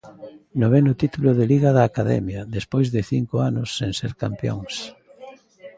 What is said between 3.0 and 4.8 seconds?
cinco anos sen ser campións.